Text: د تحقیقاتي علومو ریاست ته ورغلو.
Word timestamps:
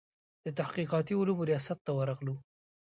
د 0.45 0.47
تحقیقاتي 0.59 1.13
علومو 1.19 1.43
ریاست 1.49 1.77
ته 1.85 1.91
ورغلو. 1.97 2.35